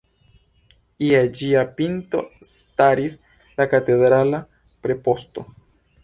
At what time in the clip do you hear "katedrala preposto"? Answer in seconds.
3.75-5.45